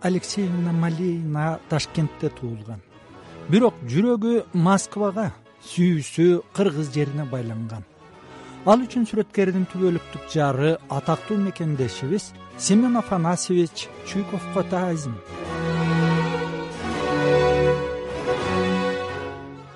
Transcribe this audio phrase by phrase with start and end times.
[0.00, 2.80] алексеевна малеина ташкентте туулган.
[3.50, 5.30] Бирок жүрөгү москвага
[5.70, 7.84] сүйүүсү кыргыз жерине байланган.
[8.66, 12.32] Ал үчүн сүрөткердин түбөлүктүк жары атактуу мекендешибиз.
[12.58, 15.18] Семен афанасьевич чуйковго таазим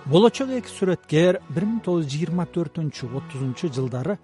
[0.06, 4.14] болочок эки сүрөткер бир миң тогуз жүз жыйырма төртүнчү отузунчу жылдары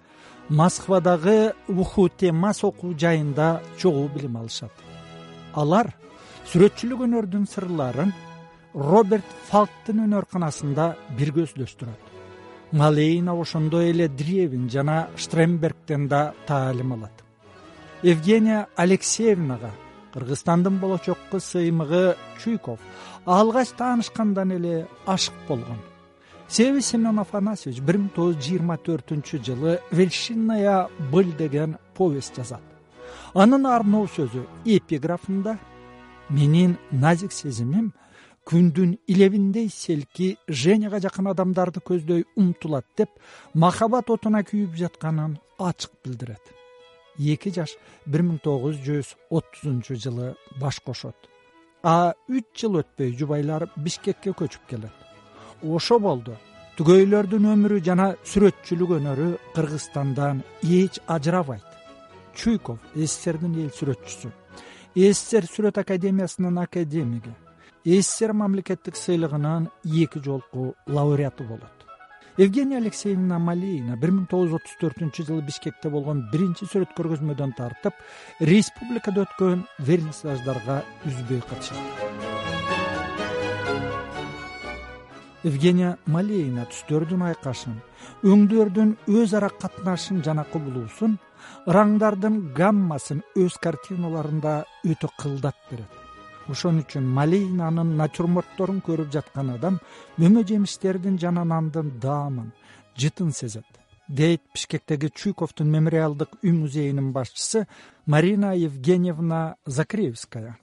[0.47, 3.49] москвадагы ухутемас окуу жайында
[3.81, 4.92] чогуу билим алышат
[5.53, 5.93] алар
[6.51, 8.13] сүрөтчүлүк өнөрдүн сырларын
[8.73, 12.13] роберт фалктын өнөрканасында бирге өздөштүрөт
[12.73, 17.23] малейна ошондой эле древин жана штрембергден да таалим алат.
[18.01, 19.71] Евгения алексеевнага
[20.13, 22.79] кыргызстандын болочокко сыймыгы чуйков
[23.25, 25.77] алгач таанышкандан эле ашык болгон.
[26.47, 32.72] Себеби семен афанасьевич бир миң тогуз жүз жыйырма төртүнчү жылы вершинная быль деген повесть жазат
[33.33, 35.57] анын арноо сөзү эпиграфында
[36.29, 37.91] менин назик сезимим
[38.49, 43.09] күндүн илебиндей селки женяга жакын адамдарды көздөй умтулат деп
[43.53, 46.43] махабат отуна күйүп жатканын ачык билдирет.
[47.19, 51.15] Эки жаш бир миң тогуз жүз отузунчу жылы баш кошот.
[51.83, 54.95] А үч жыл өтпөй жубайлар бишкекке көчүп келет.
[55.63, 56.35] Ошо болду.
[56.77, 61.72] Түгөйлөрдүн өмүрү жана сүрөтчүлүк өнөрү кыргызстандан эч ажырабайт
[62.35, 64.31] чуйков сссрдин эл сүрөтчүсү.
[64.95, 67.33] Ссср сүрөт академиясынын академиги.
[67.85, 71.83] Ссср мамлекеттик сыйлыгынын эки жолку лауреаты болот.
[72.37, 77.53] Евгения алексеевна малеина бир миң тогуз жүз отуз төртүнчү жылы бишкекте болгон биринчи сүрөт көргөзмөдөн
[77.59, 78.01] тартып
[78.41, 82.52] республикада өткөн вернисаждарга үзбөй катышат
[85.43, 87.75] евгения малеина түстөрдүн айкашын
[88.31, 91.17] өңдөрдүн өз ара катнашын жана кубулуусун
[91.67, 94.55] ыраңдардын гаммасын өз картиналарында
[94.87, 95.91] өтө кылдат берет.
[96.47, 99.79] Ошон үчүн малейнанын натюрмортторун көрүп жаткан адам
[100.17, 102.51] мөмө жемиштердин жана нандын даамын
[102.99, 103.67] жытын сезет.
[104.07, 107.67] Дейт бишкектеги чуйковдун мемориалдык үй музейинин башчысы
[108.05, 110.57] марина евгеньевна закревская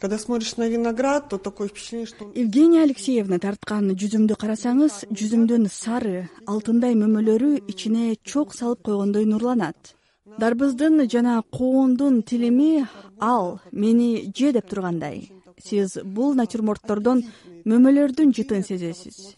[0.00, 6.28] когда смотришь на виноград то такое впечатление что евгения алексеевна тарткан жүзүмдү карасаңыз жүзүмдүн сары
[6.46, 9.94] алтындай мөмөлөрү ичине чок салып койгондой нурланат.
[10.38, 12.86] Дарбыздын жана коондун тилими
[13.20, 15.30] ал мени же деп тургандай.
[15.58, 17.24] Сиз бул натюрморттордон
[17.64, 19.34] мөмөлөрдүн жытын сезесиз.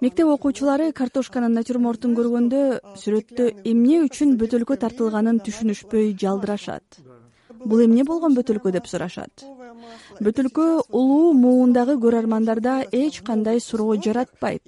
[0.00, 2.62] Мектеп окуучулары картошканын натюрмортун көргөндө
[3.02, 7.02] сүрөттө эмне үчүн бөтөлкө тартылганын түшүнүшпөй жалдырашат.
[7.64, 9.46] Бул эмне болгон бөтөлкө деп сурашат
[10.20, 14.62] бөтөлкө улуу муундагы көрөрмандарда эч кандай суроо жаратпайт.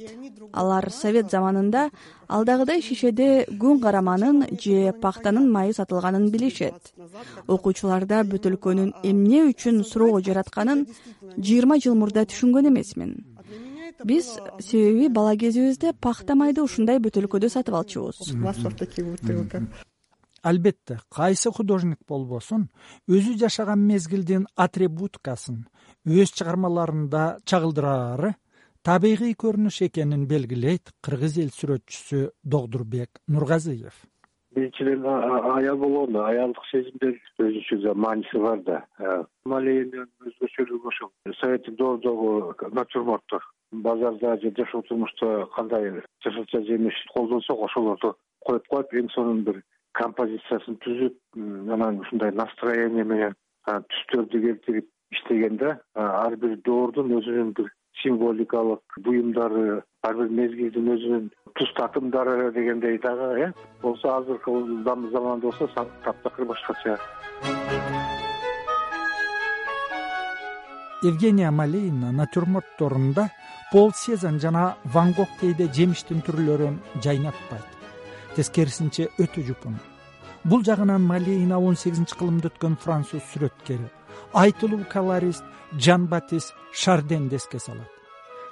[0.52, 1.88] Алар совет заманында
[2.28, 6.92] алдагыдай шишеде күн караманын же пахтанын майы сатылганын билишет.
[7.46, 10.86] Окуучуларда бөтөлкөнүн эмне үчүн суроо жаратканын
[11.36, 13.16] жыйырма жыл мурда түшүнгөн эмесмин.
[14.04, 19.62] Биз себеби бала кезибизде пахта майды ушундай бөтөлкөдө сатып алчубуз масло в таких бутылках
[20.48, 22.68] албетте кайсы художник болбосун
[23.16, 25.64] өзү жашаган мезгилдин атрибуткасын
[26.20, 28.34] өз чыгармаларында чагылдыраары
[28.88, 32.20] табигый көрүнүш экенин белгилейт кыргыз эл сүрөтчүсү
[32.54, 33.96] догдурбек нургазыев.
[34.56, 38.78] Биринчиден аял болгондо аялдык сезимдин өзүнчө мааниси бар да.
[39.44, 41.12] Малейнин өзгөчөлүгү ошол.
[41.40, 48.14] Советтик доордогу натюрморттор базарда же жашоо турмушта кандай жашылча жемиш колдонсок ошолорду
[48.46, 49.62] коюп коюп эң сонун бир
[50.00, 53.34] композициясын түзүп анан ушундай настроение менен
[53.66, 57.70] түстөрдү келтирип иштеген да ар бир доордун өзүнүн бир
[58.02, 64.52] символикалык буюмдары ар бир мезгилдин өзүнүн туз татымдары дегендей дагы э болсо азыркы
[64.84, 65.66] заманда болсо
[66.04, 66.98] таптакыр башкача.
[71.02, 73.28] Евгения малейна натюрмортторунда
[73.72, 77.68] пол сезен жана ван гог кейде жемиштин түрлөрүн жайнатпайт.
[78.34, 79.78] Тескерисинче өтө жупун
[80.50, 83.88] бул жагынан малейна он сегизинчи кылымда өткөн француз сүрөткери
[84.32, 85.44] айтылуу колорист
[85.84, 87.88] жан батист шарденди эске салат.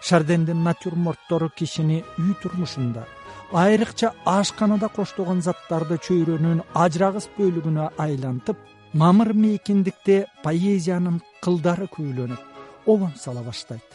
[0.00, 3.06] Шардендин натюрморттору кишини үй турмушунда
[3.52, 8.58] айрыкча ашканада коштогон заттарды чөйрөнүн ажырагыс бөлүгүнө айлантып
[8.93, 12.43] мамыр мейкиндикте поэзиянын кылдары күүлөнүп
[12.87, 13.88] обон сала баштайт.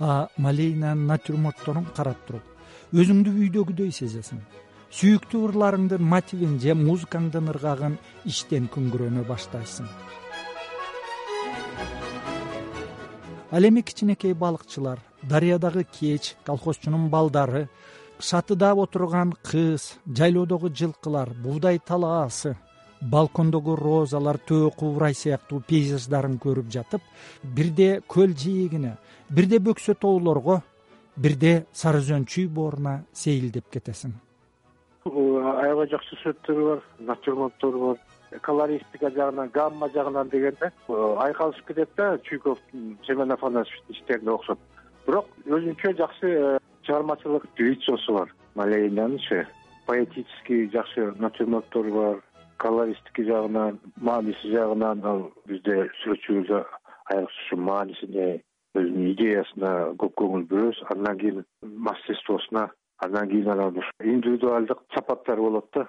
[0.00, 2.44] А малейнанын натюрмортторун карап туруп
[2.92, 4.40] өзүңдү үйдөгүдөй сезесиң
[4.92, 7.94] сүйүктүү ырларыңдын мотивин же музыкаңдын ыргагын
[8.28, 9.86] ичтен күңгүрөнө баштайсың.
[13.52, 17.68] Ал эми кичинекей балыкчылар дарыядагы кеч колхозчунун балдары
[18.20, 22.54] шатыда отурган кыз жайлоодогу жылкылар буудай талаасы
[23.00, 27.02] балкондогу розалар төө кубрай сыяктуу пейзаждарын көрүп жатып
[27.42, 28.96] бирде көл жээгине
[29.30, 30.60] бирде бөксө тоолорго
[31.16, 34.14] бирде сары зөнчүй бооруна сейилдеп кетесиң
[35.72, 38.02] аябай жакшы сүрөттөрү бар натюрмонттору бар.
[38.44, 44.58] Колористика жагынан гамма жагынан дегенде айкалышып кетет да чуйковдун семен афанасьевичтин иштерине окшоп.
[45.06, 49.46] Бирок өзүнчө жакшы э, чыгармачылык лицосу бар малейнанычы
[49.86, 52.22] поэтический жакшы натюрмонттору бар
[52.56, 56.64] колористика жагынан мааниси жагынан ал бизде сүрөтчүбүздө
[57.12, 58.28] айрыкча ушу маанисине
[58.78, 61.44] өзүнүн идеясына көп көңүл бурөбүз андан кийин
[61.88, 62.68] мастерствосуна
[63.02, 65.88] андан кийин анан индивидуалдык сапаттары болот да.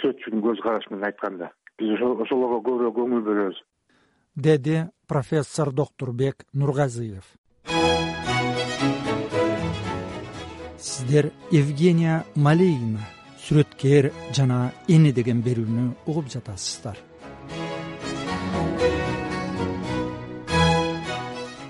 [0.00, 1.50] Сүрөтчүнүн көз карашы менен айтканда.
[1.78, 3.58] Биз ошолорго көбүрөөк көңүл бөлөбүз.
[4.36, 7.26] Деди профессор доктурбек нургазиев.
[10.78, 13.02] Сиздер евгения малейина
[13.44, 16.96] сүрөткер жана эне деген берүүнү угуп жатасыздар.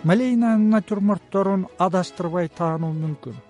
[0.04, 3.47] Малейнанын натюрмортторун адаштырбай таануу мүмкүн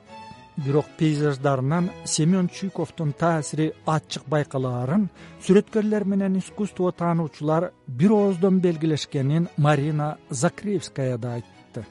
[0.64, 5.04] бирок пейзаждарынан семен чуйковдун таасири ачык байкалаарын
[5.44, 11.86] сүрөткерлер менен искусство таануучулар бир ооздон белгилешкенин марина закревская да айтты.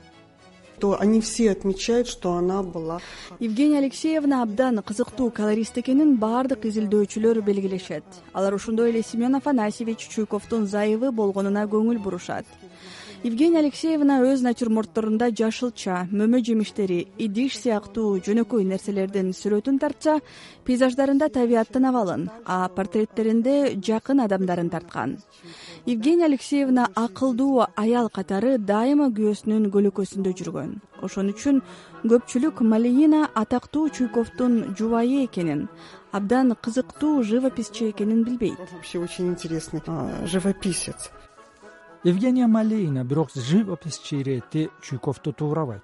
[0.79, 2.99] То они все отмечают что она была
[3.39, 8.03] евгения алексеевна абдан кызыктуу колорист экенин баардык изилдөөчүлөр белгилешет.
[8.33, 12.45] Алар ошондой эле семен афанасьевич чуйковдун зайыбы болгонуна көңүл бурушат
[13.23, 20.19] евгения алексеевна өз натюрмортторунда жашылча мөмө жемиштери идиш сыяктуу жөнөкөй нерселердин сүрөтүн тартса
[20.67, 25.17] пейзаждарында табияттын абалын а портреттеринде жакын адамдарын тарткан.
[25.85, 30.73] Евгения алексеевна акылдуу аял катары дайыма күйөөсүнүн көлөкөсүндө жүргөн.
[31.01, 31.61] Ошон үчүн
[32.05, 35.69] көпчүлүк малейина атактуу чуйковдун жубайы экенин
[36.11, 38.59] абдан кызыктуу живописчи экенин билбейт.
[38.71, 39.81] Вообще очень интересный
[40.25, 41.09] живописец
[42.03, 45.83] евгения малейина бирок живописчи ирети чуйковду туурабайт.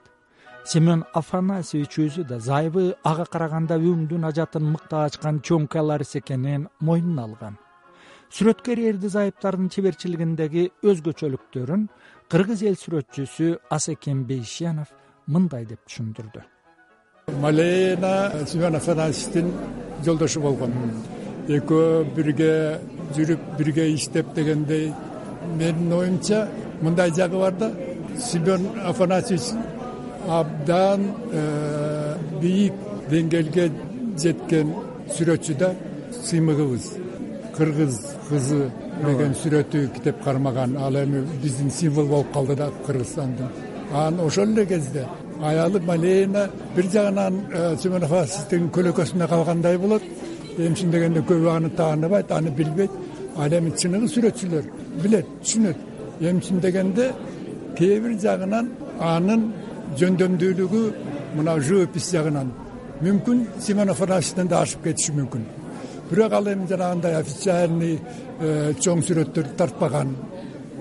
[0.66, 7.24] Семен афанасьевич өзү да зайыбы ага караганда өңдүн ажатын мыкты ачкан чоң колорист экенин мойнуна
[7.24, 7.58] алган.
[8.32, 11.88] Сүрөткер эрди зайыптардын чеберчилигиндеги өзгөчөлүктөрүн
[12.32, 14.94] кыргыз эл сүрөтчүсү асекен бейшенов
[15.28, 16.42] мындай деп түшүндүрдү.
[17.44, 19.52] Малейина семен афанасьевичтин
[20.06, 20.72] жолдошу болгон.
[21.48, 22.80] Экөө бирге
[23.16, 24.94] жүрүп бирге иштеп дегендей
[25.58, 26.48] менин оюмча
[26.82, 27.72] мындай жагы бар да
[28.20, 29.54] семен афанасьевич
[30.28, 31.02] абдан
[31.32, 32.74] э, бийик
[33.10, 33.72] деңгээлге
[34.18, 34.74] жеткен
[35.16, 35.74] сүрөтчү да
[36.24, 36.86] сыймыгыбыз
[37.58, 38.00] кыргыз
[38.30, 38.70] кызы
[39.02, 40.78] деген сүрөтү китеп кармаган.
[40.78, 43.50] Ал эми биздин символ болуп калды да кыргызстандын.
[43.94, 45.06] Анан ошол эле кезде
[45.42, 50.04] аялы малейина бир жагынан э, семен афасьевичтин көлөкөсүндө калгандай болот.
[50.58, 52.92] Эмчин дегенде көбү аны тааныбайт аны билбейт
[53.38, 54.66] ал эми чыныгы сүрөтчүлөр
[55.04, 55.78] билет түшүнөт.
[56.22, 57.12] Эмчин дегенде
[57.78, 58.70] кээ бир жагынан
[59.00, 59.42] анын
[60.00, 60.84] жөндөмдүүлүгү
[61.38, 62.52] мына живопись жагынан
[63.02, 65.44] мүмкүн семен афанасьевичтен да ашып кетиши мүмкүн.
[66.10, 68.00] Бирок ал эми жанагындай официальный
[68.40, 70.16] э, чоң сүрөттөрдү тартпаган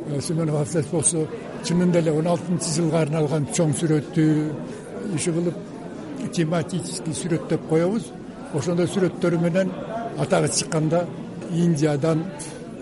[0.09, 1.27] э, семенов аф болсо
[1.65, 4.25] чынында эле он алтынчы жылга арналган чоң сүрөттү
[5.17, 5.57] иши кылып
[6.33, 8.13] тематический сүрөт деп коебуз.
[8.55, 9.73] Ошондой сүрөттөрү менен
[10.19, 11.07] атагы чыкканда
[11.53, 12.25] индиядан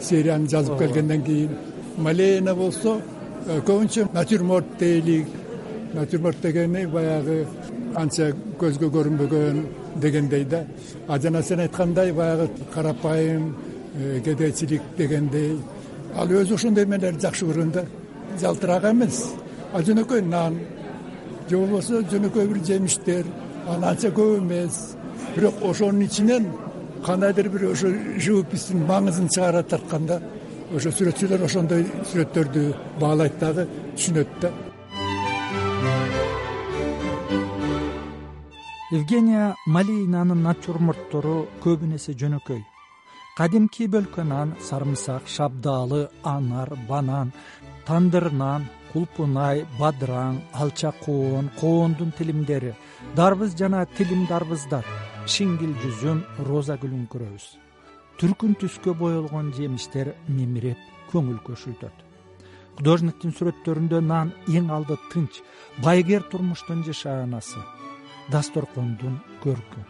[0.01, 1.57] серияны жазып келгенден кийин.
[1.99, 3.01] Малейина болсо
[3.47, 5.27] э, көбүнчө натюрморт дейли.
[5.95, 7.45] Натюрморт дегени баягы
[7.95, 9.65] анча көзгө көрүнбөгөн
[9.97, 10.65] дегендей да.
[11.09, 13.57] А жана сен айткандай баягы карапайым
[13.95, 15.59] э, кедейчилик дегендей.
[16.17, 17.85] Ал өзү ошондой эмелерди жакшы көргөн да
[18.41, 19.25] жалтыраак эмес.
[19.73, 20.59] А жөнөкөй нан
[21.49, 23.27] же болбосо жөнөкөй бир жемиштер
[23.67, 24.97] анан анча көп эмес.
[25.37, 26.47] Бирок ошонун ичинен
[27.07, 27.89] кандайдыр бир ошо
[28.25, 30.21] живописьтин маңызын чыгара тартканда
[30.77, 32.65] ошо сүрөтчүлөр ошондой сүрөттөрдү
[33.01, 33.67] баалайт дагы
[33.97, 34.51] түшүнөт да.
[38.91, 42.63] Евгения малейнанын натюрморттору көбүн эсе жөнөкөй
[43.39, 46.01] кадимки бөлкө нан сарымсак шабдаалы
[46.35, 47.31] анар банан
[47.87, 52.75] тандыр нан кулпунай бадыраң алча коон коондун тилимдери
[53.17, 54.85] дарбыз жана тилим дарбыздар
[55.31, 57.49] шиңгил жүзүм роза гүлүн көрөбүз.
[58.21, 62.07] Түркүн түскө боелгон жемиштер мемиреп көңүл көчүртөт
[62.81, 65.43] художниктин сүрөттөрүндө нан эң алды тынч
[65.85, 67.61] байгер турмуштун жашаанасы
[68.33, 69.83] дасторкондун көркү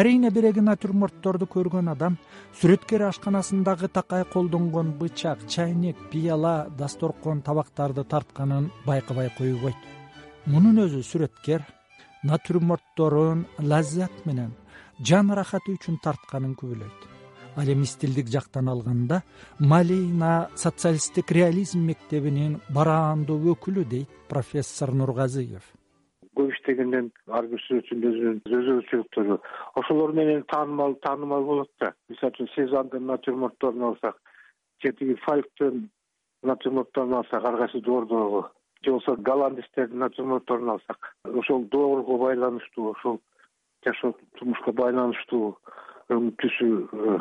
[0.00, 2.18] арийне биреги натюрмортторду көргөн адам
[2.60, 9.90] сүрөткер ашканасындагы такай колдонгон бычак чайнек пыяла дасторкон табактарды тартканын байкабай койбойт
[10.46, 11.64] мунун өзү сүрөткер
[12.22, 14.52] натюрмортторун лаззат менен
[15.08, 17.04] жан ырахаты үчүн тартканын күбөлөйт
[17.60, 19.22] ал эми стилдик жактан алганда
[19.58, 25.64] малейна социалисттик реализм мектебинин бараандуу өкүлү дейт профессор нургазыев
[26.36, 29.38] көп иштегенден ар бир сүрөтчүнүн өзүнүн өзгөчөлүктөрү
[29.80, 31.94] ошолор менен таанымал таанымал болот да.
[32.12, 34.20] Мисалы үчүн сезандын натюрмортторун алсак
[34.84, 35.88] же тиги фальктын
[36.42, 38.44] натюрмортторун алсак ар кайсы доордогу
[38.84, 43.20] же болбосо голландецтердин натюрмортторун алсак ошол доорго байланыштуу ошол
[43.84, 45.56] жашоо турмушка байланыштуу
[46.10, 47.18] түсү э,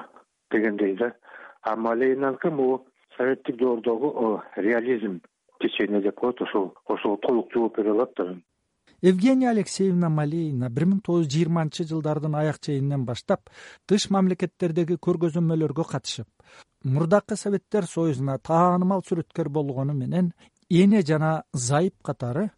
[0.51, 1.13] дегендей да.
[1.61, 2.85] А малейнаныкы могу
[3.17, 5.21] советтик доордогу реализм
[5.59, 8.35] течение деп коет ошол ошого толук жооп бере алат да.
[9.01, 13.47] Евгения алексеевна малейна бир миң тогуз жүз жыйырманчы жылдардын аяк ченинен баштап
[13.87, 16.27] тыш мамлекеттердеги көргөзмөлөргө катышып
[16.83, 20.33] мурдакы советтер союзуна таанымал сүрөткөр болгону менен
[20.69, 22.49] эне жана зайып катары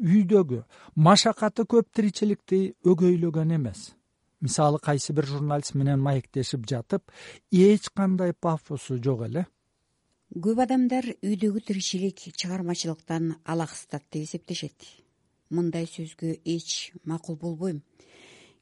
[0.00, 0.62] үйдөгү
[0.96, 3.90] машакаты көп тиричиликти өгөйлөгөн эмес.
[4.40, 7.12] Мисалы кайсы бир журналист менен маектешип жатып
[7.52, 9.44] эч кандай пафосу жок эле.
[10.32, 14.86] Көп адамдар үйдөгү тиричилик чыгармачылыктан алаксытат деп эсептешет.
[15.50, 17.82] Мындай сөзгө эч макул болбойм.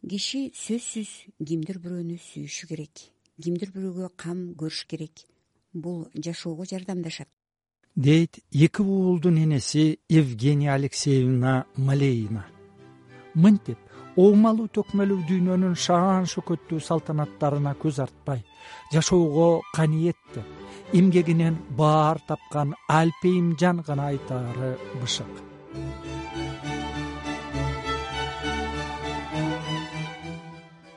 [0.03, 3.05] Киши сөзсүз кимдир бирөөнү сүйүшү керек.
[3.39, 5.27] Кимдир бирөөгө кам көрүш керек.
[5.75, 7.29] Бул жашоого жардамдашат
[7.99, 12.45] дейт эки уулдун энеси евгения алексеевна малейна
[13.35, 13.79] мынтип
[14.15, 18.45] оомалуу төкмөлүү дүйнөнүн шаан шөкөттүү салтанаттарына көз артпай
[18.93, 24.71] жашоого каниеттеп эмгегинен баар тапкан алпейимжан гана айтаары
[25.03, 25.35] бышык.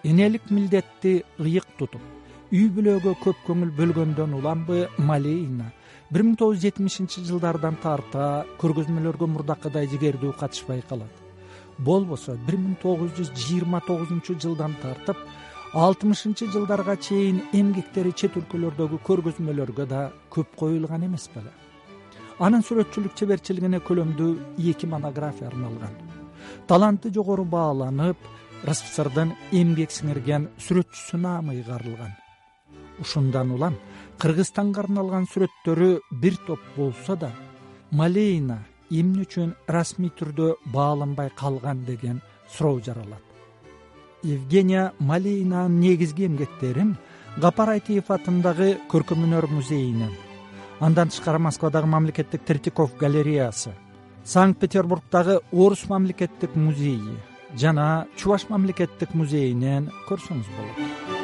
[0.03, 2.01] Энелик милдетти ыйык тутуп
[2.53, 5.73] үй бүлөгө көп көңүл бөлгөндөн уланбы малейна
[6.11, 11.21] бир миң тогуз жүз жетимишинчи жылдардан тарта көргөзмөлөргө мурдакыдай жигердүү катышпай калат
[11.79, 15.21] болбосо бир миң тогуз жүз жыйырма тогузунчу жылдан тартып
[15.73, 20.01] алтымышынчы жылдарга чейин эмгектери чет өлкөлөрдөгү көргөзмөлөргө да
[20.35, 21.53] көп коюлган эмес беле.
[22.43, 24.31] Анын сүрөтчүлүк чеберчилигине көлөмдүү
[24.73, 25.95] эки монография арналган.
[26.67, 28.27] Таланты жогору бааланып
[28.67, 32.11] рсфсрдын эмгек сиңирген сүрөтчүсү наамы ыйгарылган
[33.01, 33.75] ушундан улам
[34.21, 35.89] кыргызстанга арналган сүрөттөрү
[36.21, 37.31] бир топ болсо да
[37.91, 42.21] малейна эмне үчүн расмий түрдө бааланбай калган деген
[42.53, 43.23] суроо жаралат.
[44.23, 46.97] Евгения малейнанын негизги эмгектерин
[47.37, 50.11] гапар айтиев атындагы көркөм өнөр музейинен
[50.81, 53.71] андан тышкары москвадагы мамлекеттик третьяков галереясы
[54.23, 57.17] санкт петербургдагы орус мамлекеттик музейи
[57.55, 61.20] жана чуваш мамлекеттик музейинен көрсөңүз болот